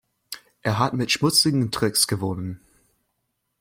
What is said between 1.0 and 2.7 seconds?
schmutzigen Tricks gewonnen.